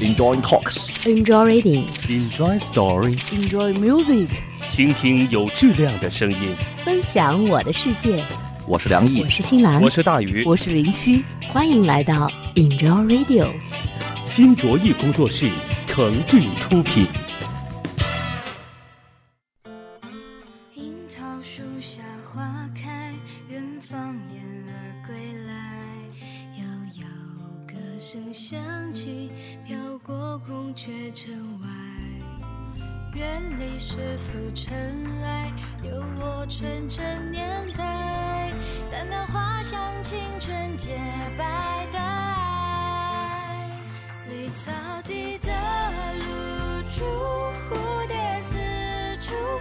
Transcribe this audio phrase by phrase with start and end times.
[0.00, 0.90] Enjoy talks.
[1.06, 1.88] Enjoy reading.
[2.08, 3.16] Enjoy story.
[3.32, 4.28] Enjoy music.
[4.70, 6.38] 倾听有质量的声音。
[6.84, 8.22] 分享我的世界。
[8.64, 11.24] 我是梁毅，我是新兰，我是大宇，我是林夕。
[11.48, 13.48] 欢迎来到 Enjoy Radio。
[14.24, 15.50] 新卓艺工作室
[15.88, 17.08] 诚挚出品。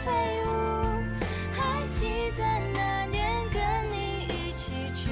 [0.07, 0.13] 飞
[0.45, 0.47] 舞，
[1.51, 2.43] 还记得
[2.73, 3.59] 那年跟
[3.91, 5.11] 你一起去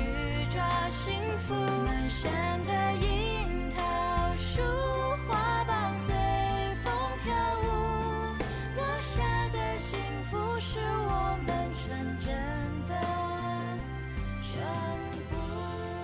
[0.50, 1.54] 抓幸福。
[1.84, 2.32] 满山
[2.64, 3.84] 的樱桃
[4.38, 4.62] 树，
[5.28, 6.16] 花瓣随
[6.82, 7.66] 风跳舞，
[8.78, 10.00] 落下的幸
[10.32, 12.34] 福是我们纯真
[12.88, 12.96] 的
[14.42, 14.64] 全
[15.30, 15.36] 部。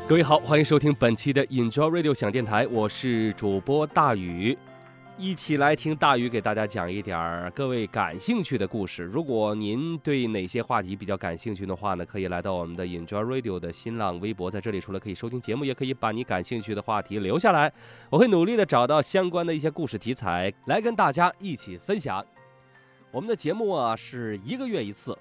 [0.10, 4.58] 各位好，欢迎收听本期的 Enjoy Radio 响电台，我是主播大宇，
[5.22, 9.04] 一起来听大宇给大家讲一点儿各位感兴趣的故事。
[9.04, 17.72] 如果您对哪些话题比较感兴趣的话呢，可以来到我们的 Enjoy Radio 的新浪微博，在这里除了可以收听节目，也可以把你感兴趣的话题留下来，
[18.10, 22.26] 我会努力的找到相关的一些故事题材来跟大家一起分享。
[23.12, 25.16] 我们的节目啊是一个月一次。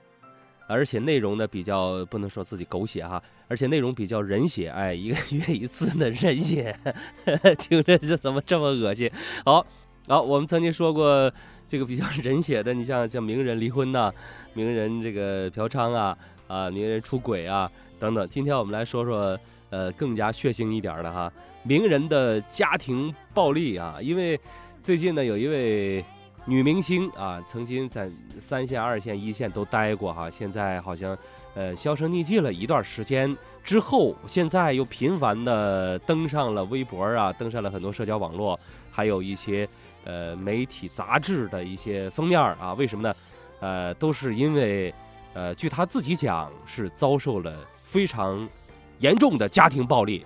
[0.67, 6.73] 而且内容呢比较不能说自己狗血哈，而且内容比较人血，哎，一个月一次的人血，
[7.59, 9.11] 听着这怎么这么恶心？
[9.45, 9.67] 好，
[10.07, 11.33] 好，我们曾经说过
[11.69, 14.13] 这个比较 人血的，你像像名人离婚呐、
[14.55, 16.17] 名人这个嫖娼啊，
[16.49, 18.29] 啊，名人出轨啊等等。
[18.29, 19.39] 今天我们来说说
[19.71, 24.39] 呃更加血腥一点的哈，名人的家庭暴力啊，因为
[24.83, 26.05] 最近呢有一位。
[26.47, 31.17] 女明星啊，曾经在三线、二线、一线都待过哈，现在好像
[31.55, 38.59] 呃销声匿迹了一段时间之后，现在又频繁的登上了微博啊，登上了很多社交网络，
[38.91, 39.69] 还有一些
[40.05, 42.75] 呃媒体杂志的一些封面啊。
[42.75, 43.15] 为什么呢？
[43.61, 44.93] 呃，都是因为
[45.35, 48.49] 呃，据他自己讲，是遭受了非常
[48.99, 50.25] 严重的家庭暴力。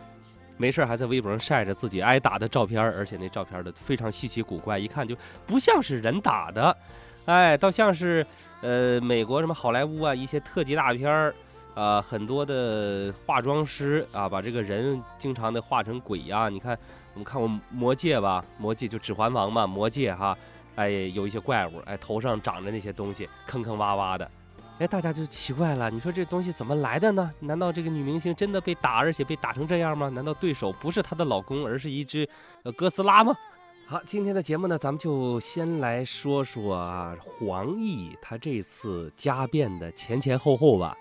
[0.56, 6.76] 没事还在微博上晒着自己挨打的照片，而且那照片的非常稀奇古怪，一看就不像是人打的，
[7.24, 8.24] 哎，倒像是
[8.60, 11.34] 呃美国什么好莱坞啊一些特级大片儿
[11.74, 16.48] 啊，很多的化妆师啊把这个人经常的化成鬼呀。
[16.48, 16.78] 你看
[17.14, 20.36] 我们看过《魔戒》吧，《魔戒》就《指环王》嘛，《魔戒》哈，
[20.74, 24.30] 哎有一些怪物，哎头上长着那些东西，坑坑洼洼的。
[24.80, 27.32] 哎，大家就奇怪了，你说这东西怎么来的呢？
[27.38, 30.08] 难道这个女明星真的被打，而且被打成这样吗？
[30.08, 32.28] 难道对手不是她的老公，而是一只
[32.64, 33.32] 呃哥斯拉吗？
[33.86, 40.96] 好，今天的节目呢，咱们就先来说说啊，黄奕他这次家变的前前后后吧。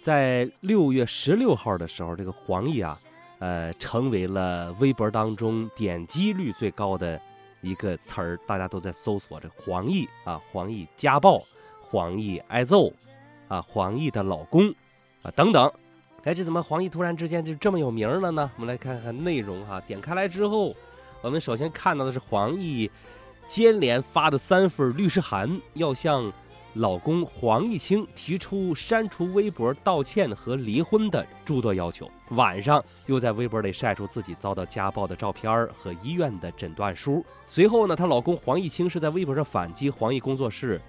[0.00, 2.98] 在六月十六号的时候，这个黄奕啊，
[3.40, 7.20] 呃，成为了微博当中点击率最高的
[7.60, 11.42] 一个词儿，大家都在搜索这黄奕啊，黄奕家暴，
[11.82, 12.92] 黄奕挨揍。
[13.48, 14.72] 啊，黄奕的老公，
[15.22, 15.68] 啊等等，
[16.22, 18.48] 哎，这怎么黄奕突然之间就这么有名了呢？
[18.54, 19.80] 我们来看看内容哈。
[19.88, 20.72] 点开来之后，
[21.20, 22.88] 我们首先看到的是黄奕
[23.48, 26.32] 接连发的三份律师函，要向
[26.74, 32.10] 老公黄毅清提出删除微博、道歉和离婚的诸多要求。
[32.30, 37.24] 晚上又在微博里晒出自己遭到家暴的照片和医院的诊断书。
[37.46, 40.80] 随后呢，她老公黄毅清是在微博上反击黄奕工作室。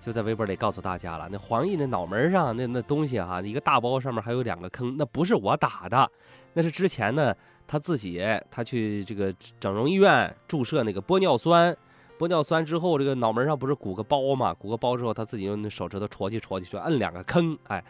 [0.00, 6.10] 就在微博里告诉大家了，那黄奕那脑门上那那东西哈，一个大包上面还有两个坑，那不是我打的，
[6.52, 7.34] 那是之前呢
[7.66, 11.74] 他自己他去这个整容医院注射那个玻尿酸，
[12.18, 17.84] 玻尿酸之后这个脑门上不是鼓个包嘛，鼓个包之后他自己用那手指头戳去戳去，就摁两个坑，哎，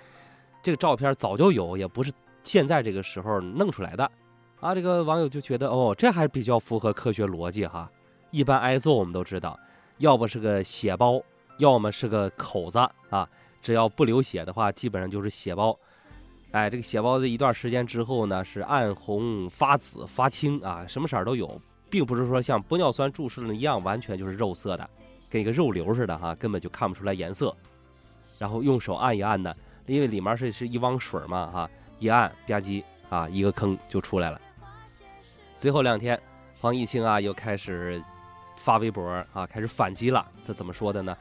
[0.63, 2.13] 这个照片早就有，也不是
[2.43, 4.11] 现在这个时候弄出来的，
[4.61, 7.91] 啊，这个网友就觉得哦，这还比较符合科学逻辑哈，
[8.31, 9.59] 一般挨揍我们都知道，
[9.99, 11.23] 要不是个血包。
[11.59, 12.81] 要么是个口子
[13.11, 13.29] 啊，
[13.63, 15.79] 只要不流血的话，基本上就是血包。
[16.51, 21.61] 哎，这个血包在一段时间之后呢，是暗红、发紫、发青啊，什么色儿都有，
[21.95, 24.91] 并不是说像玻尿酸注射的一样，完全就是肉色的，
[25.31, 27.55] 跟一个肉瘤似的哈，根本就看不出来颜色。
[28.37, 29.55] 然后用手按一按呢，
[29.87, 31.71] 因为里面是是一汪水嘛哈，
[32.01, 34.41] 一按吧唧啊，一个坑就出来了。
[35.55, 36.21] 随后两天，
[36.61, 38.03] 黄毅清啊又开始
[38.57, 40.27] 发微博啊，开始反击了。
[40.45, 41.17] 他怎么说的呢？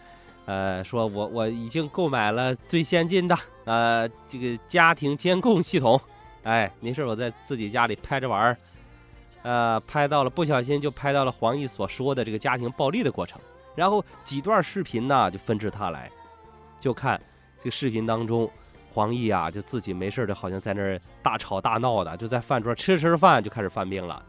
[0.45, 6.01] 呃，说我我已经购买了最先进的呃这个家庭监控系统，
[6.41, 8.57] 哎，没事我在自己家里拍着玩儿，
[9.44, 13.40] 呃，拍到了不小心就拍到了黄奕所说的这个家庭暴力的过程，
[13.75, 16.10] 然后几段视频呢就纷至沓来，
[16.80, 17.19] 就看
[17.60, 18.50] 这个视频当中，
[18.94, 24.24] 黄奕啊就自己没事的，好像在那儿大吵大闹的，就在饭桌吃吃饭就开始犯病了，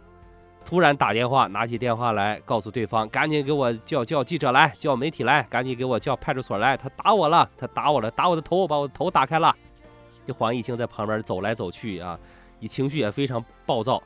[0.64, 9.54] 突然打电话，拿起电话来告诉对方，赶紧给我叫叫记者来，叫媒体来，赶紧给我叫派出所来，他打我了，他打我了，打我的头，把我的头打开了。
[10.26, 12.18] 这黄奕清在旁边走来走去啊，
[12.58, 14.02] 你情绪也非常暴躁。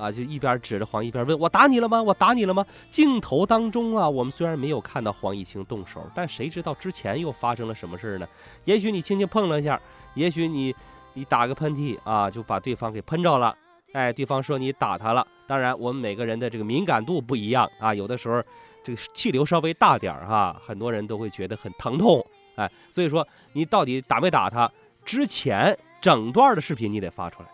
[0.00, 2.02] 啊，就一边指着黄一边问我打你了吗？
[2.02, 2.64] 我打你了吗？
[2.90, 8.26] 镜头当中啊，我们虽然没有看到黄一清动手，但谁知道之前又发生了什么事呢？
[8.64, 9.78] 也许你轻轻碰了一下，
[10.14, 10.74] 也许你
[11.12, 13.54] 你打个喷嚏啊，就把对方给喷着了。
[13.92, 15.26] 哎，对方说你打他了。
[15.46, 18.42] 当然，我们每个人的这个敏感度不一样啊，有的时候
[18.82, 22.24] 这个气流稍微大点儿哈，很多人都会觉得很疼痛。
[22.56, 24.70] 哎，所以说你到底打没打他？
[25.04, 27.48] 之前整段的视频你得发出来。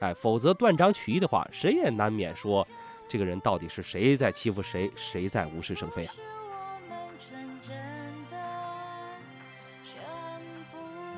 [0.00, 2.66] 哎，否则断章取义的话，谁也难免说，
[3.08, 6.12] 这个人到底是谁在欺负谁，谁在无事生非啊？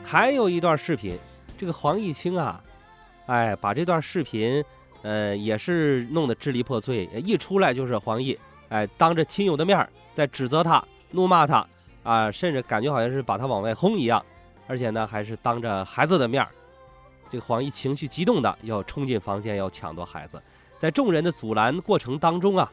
[0.04, 1.16] 还有一段视频，
[1.56, 2.62] 这个黄毅清啊，
[3.26, 4.62] 哎，把这段视频，
[5.02, 8.36] 呃，也是弄得支离破碎，一出来就是黄奕，
[8.68, 11.66] 哎，当着亲友的面在指责他、怒骂他，
[12.02, 14.22] 啊，甚至感觉好像是把他往外轰一样，
[14.66, 16.44] 而且呢，还是当着孩子的面
[17.32, 20.38] 这个黄奕情绪激动的要冲进房间要抢夺孩子，
[20.78, 22.70] 在众人的阻拦过程当中啊，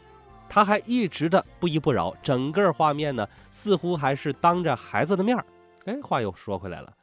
[0.50, 5.46] 他还一直的不依不饶，整个画面呢似乎还是当着孩子的面儿。
[5.86, 6.94] 哎，话又说回来了，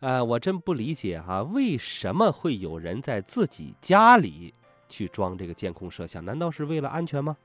[0.00, 4.52] 呃，我真不理解哈，为什么会有人在自己家里
[4.88, 6.24] 去装这个监控摄像？
[6.24, 7.36] 难道是为了安全吗？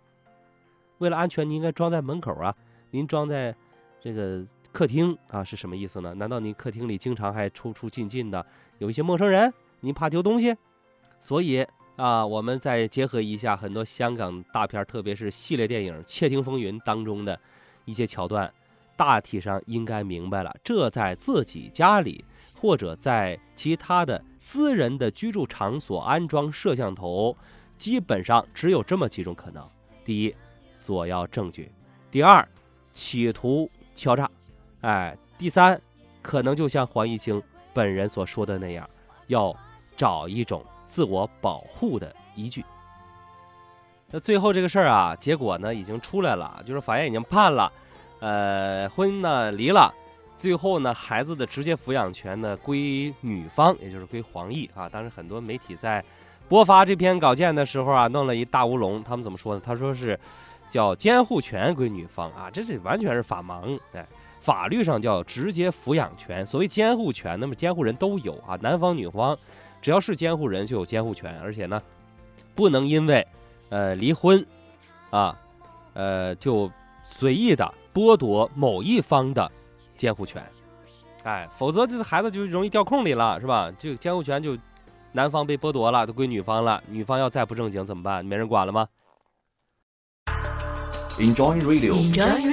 [0.97, 2.55] 为了安全，你应该装在门口啊，
[2.89, 3.55] 您装在
[4.01, 4.43] 这个。
[4.73, 6.15] 客厅啊是什么意思呢？
[6.15, 8.43] 难道你客厅里经常还出出进进的
[8.79, 9.53] 有一些陌生人？
[9.81, 10.55] 你怕丢东西？
[11.19, 11.65] 所以
[11.95, 17.39] 啊，我们再结合一下很多香港大片，特别是系列电影《窃听风云》当中的
[17.85, 18.51] 一些桥段，
[18.97, 20.51] 大体上应该明白了。
[20.63, 22.25] 这在自己家里
[22.59, 27.37] 或者在其他的私人的居住场所安装摄像头，
[27.77, 29.63] 基本上只有这么几种可能：
[30.03, 30.35] 第一，
[30.71, 31.65] 索要证据；
[32.09, 32.47] 第二，
[32.91, 34.27] 企图敲诈。
[34.83, 35.79] 哎，第三，
[36.21, 37.41] 可能就像黄毅清
[37.73, 38.87] 本人所说的那样，
[39.27, 39.55] 要
[39.95, 42.65] 找一种自我保护的依据。
[44.11, 47.71] 那最后这个事儿啊，结果呢已经出来了，就是法院已经判了，
[48.19, 49.89] 呃，婚呢离了，
[50.35, 54.89] 最后呢孩子的直接抚养权呢归女方，也就是归黄奕啊。
[54.89, 56.03] 当时很多媒体在
[56.49, 59.01] 播发这篇稿件的时候啊，弄了一大乌龙。
[59.01, 59.61] 他们怎么说呢？
[59.65, 60.19] 他说是
[60.69, 64.05] 叫监护权归女方啊，这是完全是法盲，哎。
[64.43, 69.37] 法律上叫直接抚养权，所谓监护权，那么监护人都有啊，男方女方，
[69.81, 71.81] 只要是监护人就有监护权，而且呢，
[72.53, 73.25] 不能因为，
[73.69, 74.45] 呃，离婚，
[75.11, 75.39] 啊，
[75.93, 76.69] 呃，就
[77.05, 79.49] 随意的剥夺某一方的
[79.95, 80.45] 监护权，
[81.23, 83.71] 哎，否则这孩子就容易掉空里了，是吧？
[83.79, 84.57] 这个监护权就
[85.13, 88.25] 男方被剥夺了，都归女方了，女方要再不正经怎么办？
[88.25, 88.89] 没人管了吗
[91.17, 92.52] ？Enjoy Radio.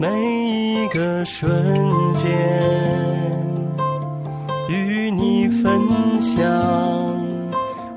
[0.00, 1.46] 每一个瞬
[2.14, 2.26] 间，
[4.70, 5.78] 与你分
[6.18, 6.40] 享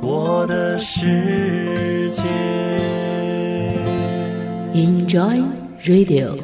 [0.01, 2.21] 我的世界。
[4.73, 5.45] Enjoy
[5.85, 6.42] Radio。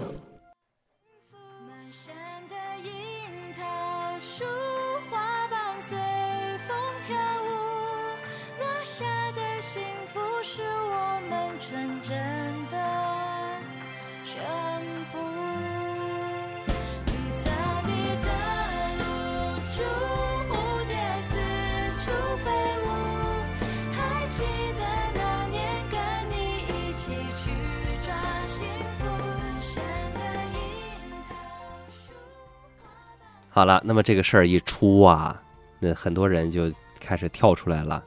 [33.59, 35.43] 好了，那么这个事儿一出啊，
[35.79, 38.01] 那很多人就开始跳出来了，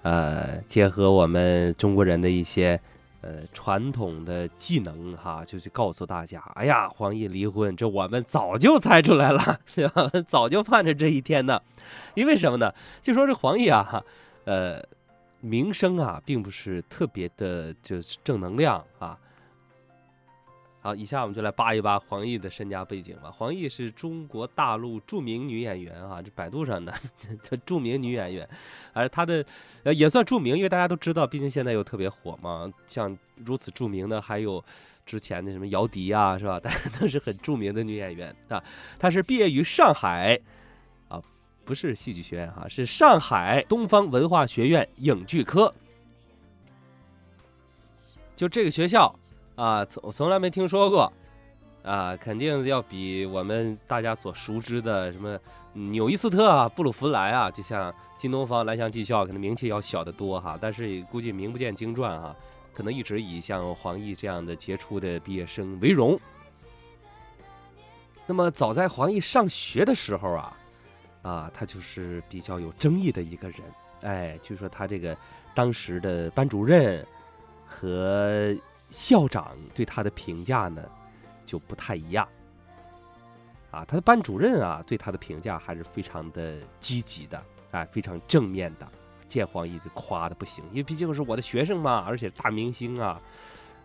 [0.00, 2.80] 呃，结合我们中国人的一些
[3.20, 10.10] 呃传统的技能哈，就去告诉大家，哎呀，黄奕离婚，这我们早就猜出来了， 对吧？
[10.26, 11.60] 早就盼着这一天呢。
[12.14, 12.72] 因为什么呢？
[13.02, 14.02] 就说这黄奕啊，
[14.46, 14.82] 呃，
[15.42, 19.18] 名声啊，并不是特别的，就是正能量啊。
[20.84, 23.30] 好，以下我们就来扒一扒黄奕的身家背景吧。
[23.30, 26.92] 黄奕是中国大陆著名女演员啊，这百度上的
[27.42, 28.46] 这著名女演员，
[28.92, 29.42] 而她的
[29.82, 32.70] 呃也算著名，因为大家都知道，毕竟现在又特别火嘛。
[32.86, 34.62] 像如此著名的还有
[35.06, 36.60] 之前的什么姚笛啊，是吧？
[36.60, 38.62] 大家都是很著名的女演员啊。
[38.98, 40.38] 她是毕业于上海
[41.08, 41.18] 啊，
[41.64, 45.74] 不是戏剧学院哈，是上海东方文化学院影剧科。
[48.36, 49.18] 就这个学校。
[49.56, 51.12] 啊，从从来没听说过，
[51.84, 55.38] 啊，肯定要比我们大家所熟知的什么
[55.72, 60.58] 纽伊斯特啊、布鲁弗莱啊，就像新东方蓝翔技校，可能名气要小得多哈。
[60.60, 62.34] 但是估计名不见经传哈，
[62.72, 66.18] 可能一直以像黄奕这样的杰出的毕业生为荣。
[68.26, 70.56] 那么早在黄奕上学的时候啊，
[71.22, 73.60] 啊，他就是比较有争议的一个人。
[74.02, 75.16] 哎，据说他这个
[75.54, 77.06] 当时的班主任
[77.64, 78.52] 和。
[78.94, 80.80] 校长对他的评价呢，
[81.44, 82.28] 就不太一样。
[83.72, 88.86] 啊，他的班主任啊，对他的评价还是非常的积极的，哎，非常正面的。
[89.26, 93.20] 见黄奕就夸的不行，因为毕竟是我的学生嘛，而且大明星啊，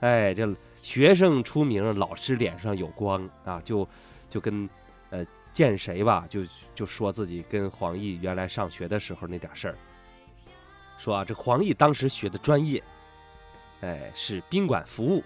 [0.02, 0.48] 哎，这
[0.84, 3.88] 学生出名，老师脸上有光啊，就
[4.30, 4.70] 就跟
[5.10, 6.42] 呃见谁吧，就
[6.76, 9.76] 就说自己跟黄奕原来上学的时候那点事儿，
[11.00, 12.84] 说啊，这黄奕当时学的专业。
[13.82, 15.24] 哎，是宾馆服务，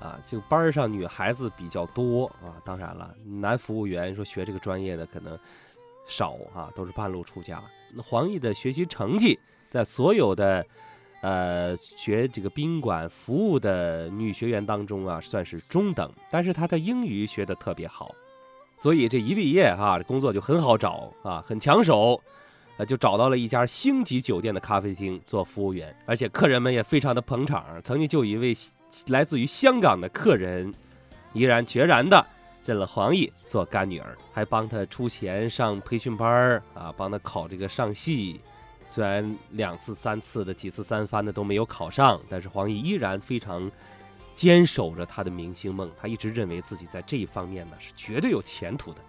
[0.00, 2.56] 啊，这个班上女孩子比较多啊。
[2.64, 5.38] 当然了，男服务员说学这个专业的可能
[6.06, 7.62] 少啊，都是半路出家。
[7.92, 10.64] 那黄奕的学习成绩在所有的
[11.20, 16.10] 呃学这个宾馆服务的女学员当中啊，算是中等。
[16.30, 18.14] 但是她的英语学的特别好，
[18.78, 22.18] 所以这一毕业哈，工作就很好找啊，很抢手。
[22.84, 27.64] 就找到了一家星级酒店的咖啡厅做服务员，而且客人们也非常的捧场。
[27.82, 28.54] 曾经就有一位
[29.08, 30.72] 来自于香港的客人，
[31.32, 32.24] 毅然决然的
[32.64, 38.40] 认了黄奕做干女儿，还帮他出钱上培训班儿啊，帮他考这个上戏。
[38.88, 43.70] 虽然两次、三次的几次三番的都没有考上，但是黄奕依然非常
[44.34, 45.90] 坚守着他的明星梦。
[45.98, 49.00] 他一直认为自己在这一方面呢是绝对有前途的。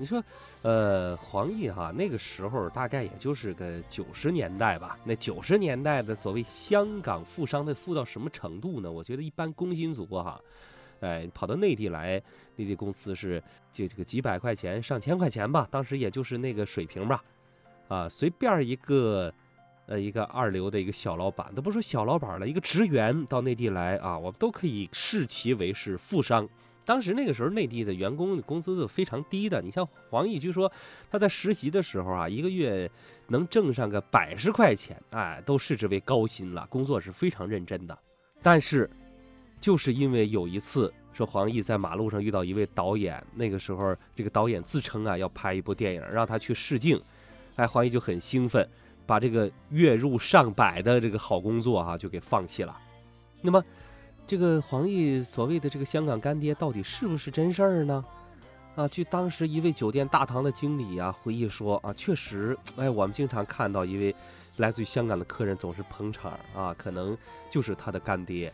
[0.00, 0.22] 你说，
[0.62, 4.96] 呃，黄奕哈，那个时候大概也就是个九十年代吧。
[5.02, 8.90] 那九十年代的所谓香港富商，的富到什么程度呢？
[8.90, 10.40] 我觉得一般工薪族哈，
[11.00, 12.22] 哎，跑到内地来，
[12.54, 17.24] 内地公司是就这个几百块钱、上千块钱吧，当时也就是那个水平吧。
[17.88, 19.34] 啊，随便一个，
[19.86, 26.48] 呃，一个二流的一个小老板，都不说小老板了，一个职员到内地来啊，我们都可以视其为是富商。
[26.88, 29.60] 当时那个时候，内地的员工工资是非常低的。
[29.60, 30.72] 你像黄奕，据说
[31.10, 32.90] 他在实习的时候啊，一个月
[33.26, 36.66] 能挣上个百十块钱，哎，都视之为高薪了。
[36.70, 37.98] 工作是非常认真的。
[38.40, 38.88] 但是，
[39.60, 46.98] 就是因为有一次，说黄奕在马路上遇到一位导演，那个时候这个导演自称啊要拍一部电影，让他去试镜，
[47.56, 48.66] 哎，黄奕就很兴奋，
[49.04, 52.74] 把这个月入上百的这个好工作哈就给放弃了。
[53.42, 53.62] 那么。
[54.28, 58.04] 这个黄奕所谓的这个香港干爹到底是不是真事儿呢？
[58.76, 64.14] 啊，据当时一位酒店大堂的经理啊回忆说啊，确实，哎，我们经常看到一位
[64.58, 67.16] 来自于香港的客人总是捧场啊，可能
[67.50, 68.52] 就是他的干爹。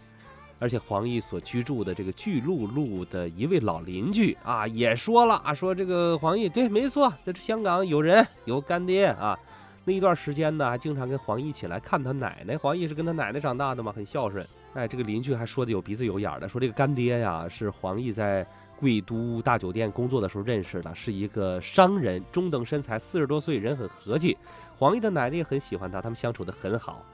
[0.60, 9.36] 而且黄奕所居住的这个巨鹿路的一位老邻居啊也说了啊，说这个黄奕对，没错，在这香港有人有干爹啊。
[9.84, 12.56] 那一段时间呢，还经常跟黄奕一起来看他奶奶。
[12.56, 14.46] 黄奕是跟他奶奶长大的嘛，很孝顺。
[14.74, 18.44] 哎，这个邻居还说的有鼻子有眼的，说这个干爹呀是黄奕在
[18.76, 24.36] 贵都大酒店工作的时候认识的，是一个商人，中等身材，四十多岁，人很和气。
[24.76, 27.04] 黄奕的奶奶也很喜欢他，他们相处的很好。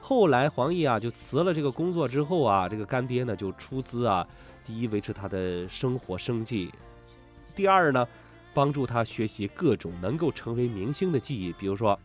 [0.00, 4.26] 后来黄奕啊就辞了这个工作之后啊，这个干爹呢就出资啊，
[4.64, 6.72] 第一维持他的生活生计，
[7.54, 8.08] 第二呢
[8.54, 11.98] 帮助他学习各种能够成为明星的技艺，比如说，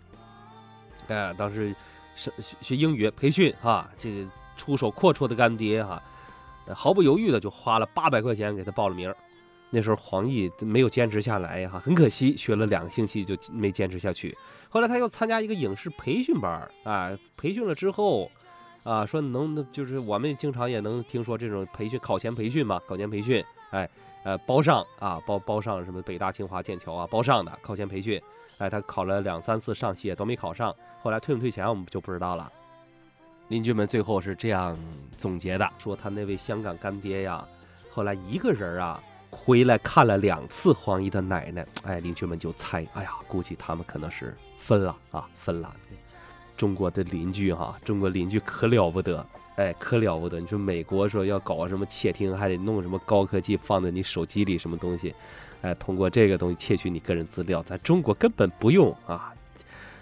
[1.07, 1.73] 哎，当时
[2.17, 2.29] 是
[2.59, 4.27] 学英语培训哈，这个。
[4.59, 6.03] 出手阔绰的干爹哈，
[6.75, 9.11] 毫不犹豫的就花了八百块钱给他报了名。
[9.71, 14.35] 那时候黄奕没有坚持下来哈，很可惜，学了两个星期就没坚持下去。
[14.67, 18.29] 后来他又参加一个影视培训班啊，培训了之后
[18.83, 23.87] 啊，说能就是我们经常也能听说这种培训考前培训嘛，考前培训，哎
[24.23, 28.19] 呃包上啊，包包上什么北大清华剑桥啊，包上的考前培训，
[28.57, 32.51] 哎他考了两三次上戏也都没考上，后来退没退钱我们就不知道了。
[33.49, 34.77] 邻居们最后是这样
[35.17, 37.43] 总结的：说他那位香港干爹呀，
[37.91, 39.01] 后来一个人啊
[39.31, 41.65] 回来看了两次黄奕的奶奶。
[41.83, 45.75] 哎，邻居们就猜，哎呀，估计他们可能是分了啊，分了。
[46.55, 49.25] 中国的邻居哈，中国邻居可了不得，
[49.55, 50.39] 哎，可了不得。
[50.39, 55.15] 你说美国说要搞什么窃听，还得弄什么高科技放在你手机里什么东西，
[55.61, 59.33] 哎，通过这个东西窃取你个人资料，咱中国根本不用啊，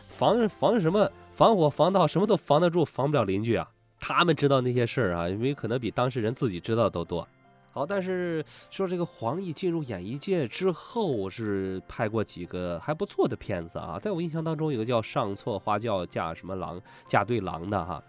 [0.10, 3.70] 防防什么防火防盗什么都防得住，防不了邻居啊。
[4.00, 7.28] 他们知道那些事儿啊，因为可能比当事人自己知道的都多。
[7.72, 14.00] 好，但是说这个黄奕进入演艺界之后，是拍过几个还不错的片子啊。
[14.00, 18.02] 在我印象当中，有个叫《上错花轿嫁什么郎》嫁对郎的哈，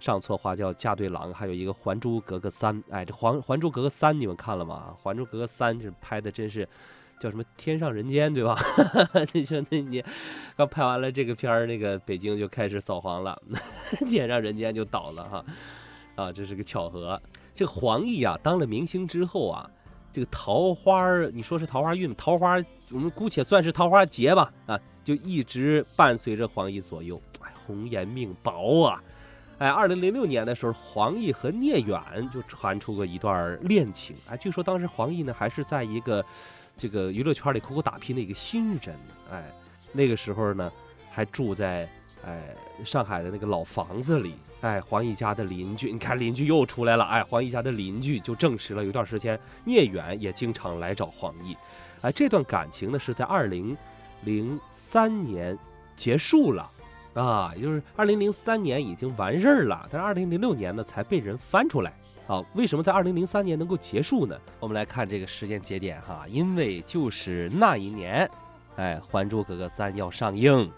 [0.02, 2.82] 《上错花轿嫁对郎》，还有一个《还珠格格三》。
[2.88, 4.96] 哎，这《还还珠格格三》你们看了吗？
[5.02, 6.66] 《还珠格格三》这拍的真是
[7.18, 8.56] 叫什么天上人间，对吧？
[9.32, 10.04] 你说那你
[10.56, 13.40] 刚拍完了这个片儿，那个北京就开始扫黄了，
[14.06, 15.44] 天上人间就倒了哈。
[16.16, 17.20] 啊，这是个巧合。
[17.54, 19.68] 这个黄奕啊，当了明星之后啊，
[20.12, 21.02] 这个桃花，
[21.32, 22.14] 你说是桃花运？
[22.14, 22.56] 桃花，
[22.92, 24.52] 我们姑且算是桃花劫吧。
[24.66, 27.20] 啊，就一直伴随着黄奕左右。
[27.40, 29.02] 哎，红颜命薄啊！
[29.58, 32.00] 哎，二零零六年的时候，黄奕和聂远
[32.32, 34.16] 就传出过一段恋情。
[34.28, 36.24] 哎，据说当时黄奕呢，还是在一个
[36.76, 38.96] 这个娱乐圈里苦苦打拼的一个新人。
[39.30, 39.44] 哎，
[39.92, 40.72] 那个时候呢，
[41.10, 41.88] 还住在。
[42.26, 51.54] 哎，上海的那个老房子里，哎，黄奕家的邻居，你看邻居又出来了，哎，黄奕家的邻居就证实了，有段时间聂远也经常来找黄奕，
[52.00, 53.76] 哎，这段感情呢是在二零
[54.22, 55.58] 零三年
[55.96, 56.66] 结束了，
[57.12, 61.92] 啊，就是二零零三年已经完事儿了，但是二零零六年呢才被人翻出来，
[62.26, 64.38] 啊，为什么在二零零三年能够结束呢？
[64.60, 68.28] 我们来看这个时间节点哈，因为就是那一年，
[68.76, 70.70] 哎，《还珠格格三》要上映。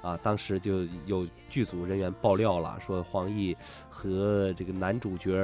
[0.00, 3.54] 啊，当时就有剧组人员爆料了，说黄奕
[3.90, 5.34] 和这个男主角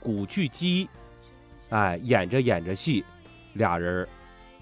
[0.00, 0.88] 古巨基，
[1.70, 3.04] 哎，演着演着戏，
[3.52, 4.06] 俩人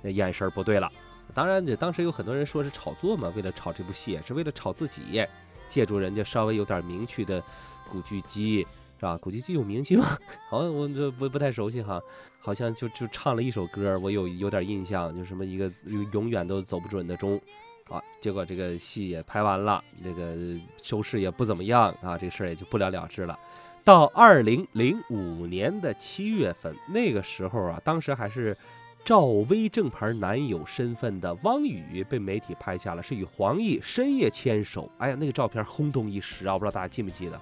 [0.02, 0.92] 眼神不对了。
[1.32, 5.26] 当然，这当时有很多人说是炒作嘛，为了炒这部戏，也是为了炒自己，
[5.70, 7.42] 借助人家稍微有点名气的
[7.90, 8.66] 古巨基，
[8.98, 9.18] 是吧？
[9.20, 10.16] 古巨基有名气吗？
[10.48, 12.00] 好像我这不不太熟悉哈，
[12.40, 15.70] 好像就就唱了一首歌，我有有点印象，就什么一个
[16.12, 17.40] 永远都走不准的钟。
[17.86, 20.34] 好，结果这个戏也拍完了，这个
[20.82, 23.38] 收视也不怎么样啊，这个事儿也就不了了之了。
[23.84, 28.56] 到二零零五年的七月份，那个时候啊，当时还是
[29.04, 37.38] 赵薇正牌男友身份的汪宇被媒体拍下了是与黄奕深夜牵手，哎呀，那个照片轰动一时啊，不知道大家记不记得？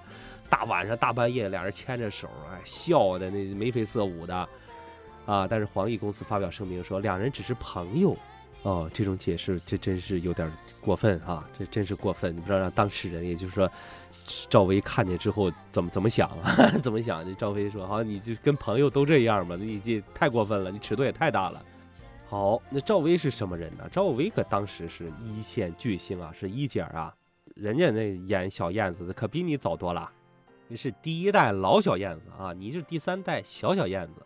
[0.49, 4.35] 大晚上大半夜，俩人牵着手，哎，笑的那眉飞色舞的
[5.25, 5.47] 啊。
[5.47, 8.15] 但是黄奕公司发表声明说，两人只是朋友。
[8.61, 12.33] 哦，这种解释这真是有点过分啊，这真是过分。
[12.33, 13.69] 你不知道让当事人，也就是说，
[14.49, 16.31] 赵薇看见之后怎么怎么想？
[16.81, 17.23] 怎么想？
[17.27, 21.61] 这赵薇说：“好，你就跟朋友都这样吧，你这太过分了，你尺度也太大了。”
[22.29, 23.83] 好，那赵薇是什么人呢？
[23.91, 27.13] 赵薇可当时是一线巨星啊，是一姐啊，
[27.55, 30.09] 人家那演小燕子的可比你早多了，
[30.75, 34.21] 是第一代老小燕子啊，你是第三代小小燕子。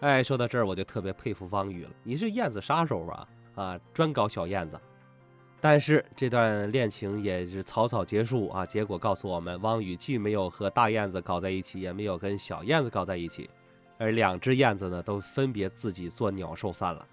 [0.00, 3.26] 哎，说到这儿我就特别佩服汪宇了，你是燕子杀手吧？
[3.54, 4.78] 啊，专搞小燕子，
[5.60, 8.66] 但是这段恋情也是草草结束啊。
[8.66, 13.48] 结果告诉我们，汪宇既没有和大燕子搞在一起，也没有跟小燕子搞在一起，
[13.96, 17.06] 而两只燕子呢，都分别自己做鸟兽散了。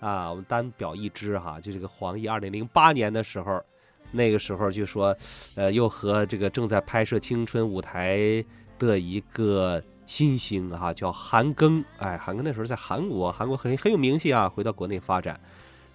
[0.00, 3.64] 啊，我们单表一只哈，就这个黄奕，二零零八年的时候，
[4.12, 5.16] 那个时候就说，
[5.54, 8.44] 呃，又和这个正在拍摄青春舞台
[8.78, 9.82] 的一个。
[10.08, 15.40] 新星哈叫韩庚，哎，韩庚那时候在韩国，韩国很很有名气啊，回到国内发展，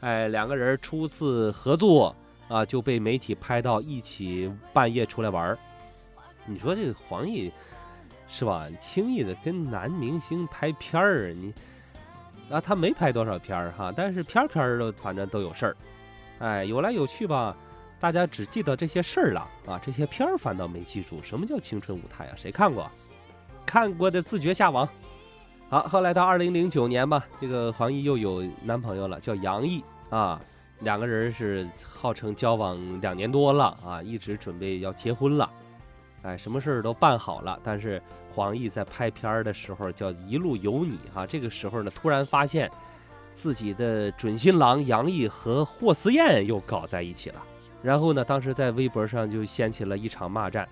[0.02, 2.14] 哎，两个人初次合作
[2.50, 5.58] 啊就被媒体拍到一起半夜出来玩儿。
[6.46, 7.50] 你说这个黄奕
[8.28, 8.68] 是吧？
[8.82, 11.54] 轻易的跟男明星拍片儿，你
[12.50, 15.78] 啊他没拍多少片儿哈，但是片儿片儿的反正都有事儿，
[16.40, 17.56] 哎，有来有去吧，
[18.02, 22.90] 大家只记得这些事儿了啊，这些片儿反倒没记住什么叫青春舞台啊，谁看过？
[23.64, 24.90] 看过的自觉下网。
[25.70, 30.42] 好，后来到二零零九年吧，这个黄奕又有男朋友了，叫杨毅啊。
[30.80, 35.48] 两个人是号称交往两年多了啊，一直准备要结婚了。
[36.24, 38.02] 哎，什么事儿都办好了，但是
[38.34, 41.24] 黄奕在拍片儿的时候叫一路有你哈。
[41.28, 42.70] 这个时候呢，突然发现
[43.32, 47.44] 自己的准新郎杨毅和霍思燕又搞在一起了。
[47.82, 50.68] 然后呢，当时在微博上就掀起了一场骂战。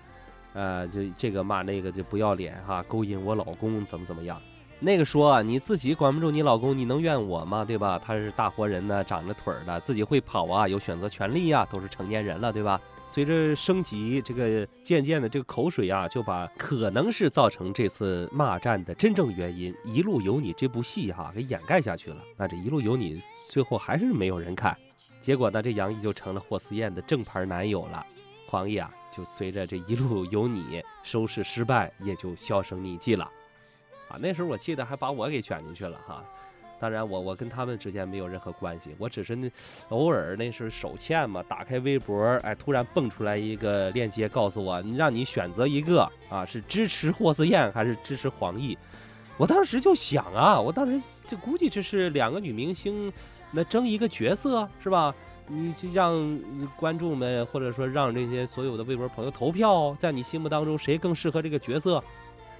[0.52, 4.40] 呃，就这个骂那个就不要脸哈，勾引我老公怎么怎么样？
[4.80, 7.64] 那个说啊你自己管不住你老公，你能怨我吗？
[7.64, 8.00] 对吧？
[8.04, 12.80] 他是大活人呢，长着腿儿的，自己会跑啊，有选择权利呀，都是成年人了，对吧？
[13.08, 22.16] 随着升级，这个渐渐的这个口水啊，就把可能是造成这次骂战的真正原因《一路有你》这部戏哈给掩盖下去了。
[22.36, 24.76] 那这一路有你，最后还是没有人看，
[25.20, 28.06] 结果呢，这杨毅就成了霍思燕的正牌男友了。
[28.46, 28.90] 黄奕啊。
[29.12, 33.24] 就随着这一路有你收拾失败，也就销声匿迹了。
[34.08, 36.24] 啊，那时候我记得还把我给卷进去了哈。
[36.78, 39.50] 当然我我跟他们之间没有任何关系，我只是
[39.88, 48.78] 偶尔那时候手欠嘛，打开微博，哎，突然蹦出来一个链接，告诉我你让你选择一个啊，是支持霍思燕还是支持黄奕。
[49.36, 53.12] 我当时就想啊，我当时就估计这是两个女明星，
[53.50, 55.14] 那争一个角色是吧？
[55.46, 56.38] 你让
[56.76, 62.02] 观众们或者说让这些所有的微博朋友投票，在你心目当中谁更适合这个角色？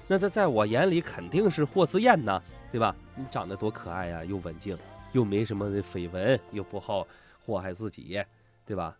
[0.08, 2.92] 那在在我眼里肯定是霍思燕呢，对吧？
[3.14, 4.76] 你长得多可爱呀，又文静，
[5.12, 7.06] 又没什么绯闻，又不好
[7.46, 8.20] 祸害自己，
[8.66, 8.96] 对吧？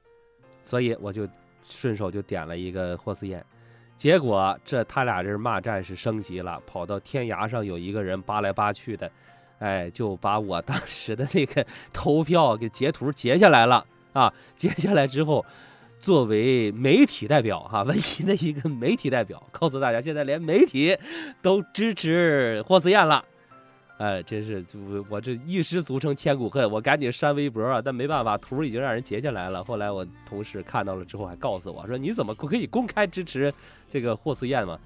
[0.62, 1.26] 所以我就
[1.68, 3.44] 顺手就点了一个霍思燕。
[3.96, 9.10] 结果这他俩这骂战是升级了，跑到天涯上有一个人扒来扒去的，
[9.60, 14.34] 哎，就把我当时的那个 投票给截图截下来了啊！
[14.56, 15.46] 截下来之后。
[16.00, 20.96] 作为媒体代表，哈，唯一的一个媒体代表，告诉大家，现在连媒体
[21.42, 23.22] 都支持霍思燕了，
[23.98, 29.62] 哎，真是，我我这一失足成千古恨，我赶紧删微博啊，但没办法，图已经让人截下来了。
[29.62, 33.52] 后来我同事看到了之后，还告诉我说：“你怎么可以公开支持
[33.92, 34.78] 这个霍思燕嘛？”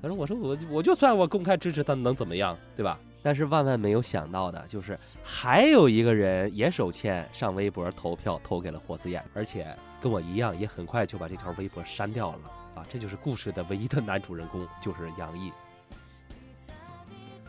[0.00, 9.76] 他说：“我说我我就算我公开支持他，能怎么样，对吧？”但是万万没有想到的就是，还有一个人也手欠上微博投票投给了霍思燕，而且。
[10.02, 12.38] 跟我一样，也很快就把这条微博删掉了
[12.74, 12.84] 啊！
[12.90, 15.52] 这就是故事的唯一的男主人公，就是杨毅。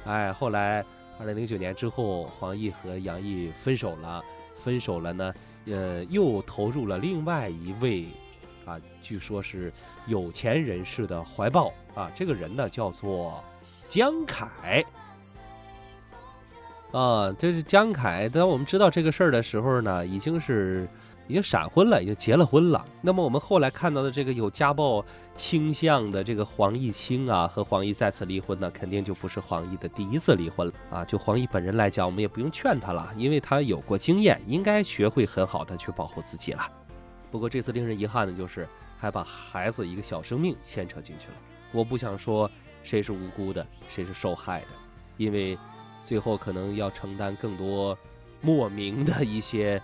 [0.05, 0.85] 哎，后来
[1.17, 4.23] 二零零九年之后，黄奕和杨毅分手了，
[4.55, 5.33] 分手了呢，
[5.65, 8.05] 呃，又投入了另外一位
[8.67, 9.73] 啊，据说是
[10.05, 12.11] 有钱人士的怀抱啊。
[12.15, 13.43] 这个人呢，叫做
[13.87, 14.85] 江凯。
[16.93, 18.29] 啊，这是江凯。
[18.29, 20.87] 当我们知道这个事儿的时候呢，已经是。
[21.25, 22.85] 已经闪婚了，已经结了婚了。
[23.01, 25.03] 那么我们后来看到的这个有家暴
[25.35, 31.05] 倾向的这个黄毅清啊，和黄奕再次离婚呢，肯定就不是黄奕的第一次离婚了啊。
[31.05, 36.69] 就黄奕本人来讲，我们也不用劝他了，因为他有过经验，应该学会很好的去保护自己了。
[37.31, 41.35] 不过这次令人遗憾的就是还把孩子一个小生命牵扯进去了。
[41.71, 42.51] 我不想说
[42.83, 44.67] 谁是无辜的，谁是受害的，
[45.15, 45.57] 因为
[46.03, 47.97] 最后可能要承担更多
[48.41, 49.81] 莫名的一些。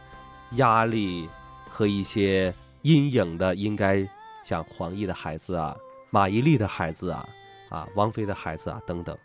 [0.54, 1.30] 压力
[1.70, 2.52] 和一些
[2.82, 4.04] 阴影的，应该
[4.44, 5.78] 像黄奕的孩子啊、
[6.10, 7.24] 马伊琍的孩子啊、
[7.70, 9.16] 啊王菲的孩子啊等等，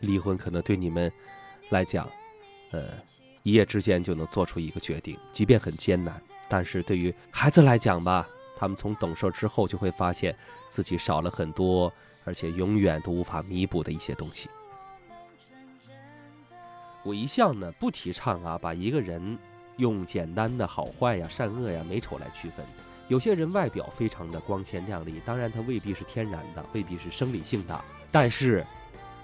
[0.00, 1.10] 离婚可能对你们
[1.70, 2.06] 来讲，
[2.70, 2.88] 呃，
[3.44, 10.36] 一夜之间就能做出一个决定，即便很艰难，但是对于孩子来讲吧，他们从懂事之后就会发现
[10.68, 11.90] 自己少了很多，
[12.24, 14.50] 而且永远都无法弥补的一些东西。
[17.04, 19.38] 我一向呢不提倡啊，把一个人。
[19.78, 22.64] 用简单的好坏呀、善恶呀、美丑来区分。
[23.08, 27.84] 有些人外表非常的光鲜亮丽，当然他未必是天然的，未必是生理性的。
[28.12, 28.64] 但是，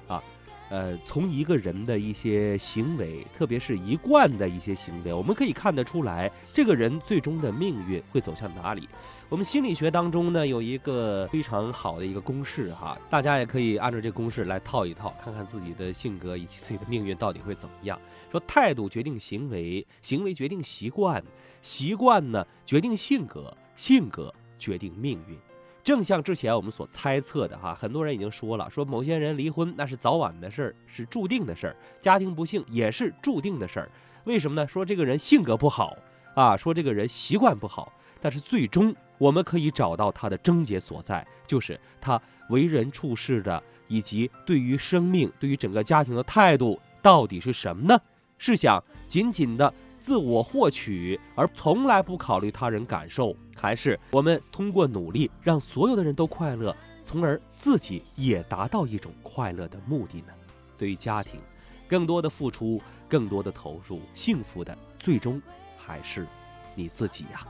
[0.09, 0.21] 啊，
[0.69, 8.89] 呃，从一个人的一些行为，特别是一贯的一些行为，我们可以看得出来，这个人最终的命运会走向哪里。
[9.31, 17.97] 我们心理学当中呢，有一个非常好的一个公式哈，大家也可以按照这公式来套一套，看看自己的性格以及自己的命运到底会怎么样。
[18.29, 21.23] 说态度决定行为，行为决定习惯，
[21.63, 25.39] 习惯呢决定性格，性格决定命运。
[25.85, 33.89] 正像之前我们所猜测的哈，很多人已经说了，说某些人离婚那是早晚的事儿，是注定的事儿；家庭不幸也是注定的事儿。
[34.25, 34.67] 为什么呢？
[34.67, 35.97] 说这个人性格不好
[36.35, 48.01] 啊，说这个人习惯不好，但是最终我们可以找到他的症结所在，就是他为人处事的以及对于生命、对于整个家庭的态度到底是什么呢？
[48.39, 60.33] 是想仅仅的自我获取，而从来不考虑他人感受，还是我们通过努力让所有的人都快乐，从而自己也达到一种快乐的目的呢？
[60.79, 61.39] 对于家庭，
[61.87, 65.39] 更多的付出，更多的投入，幸福的最终
[65.77, 66.27] 还是
[66.75, 67.47] 你自己呀。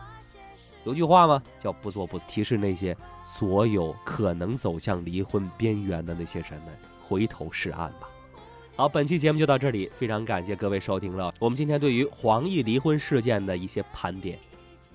[0.85, 1.43] 有句话吗？
[1.59, 6.75] 叫不做不提示那些所有可能走向离婚边缘的那些人们
[7.07, 8.09] 回头是岸吧。
[8.77, 14.39] 好，本期节目就到这里，非常感谢各位收听了我们今天对于黄奕离婚事件的一些盘点。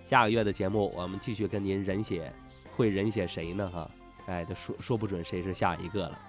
[0.04, 2.34] 下个月的节目，我们继续跟您人写，
[2.76, 3.70] 会人写谁呢？
[3.72, 3.90] 哈，
[4.26, 6.20] 哎，这说说不准谁是下一个了。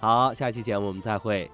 [0.00, 1.48] 好，下期节目我们再会。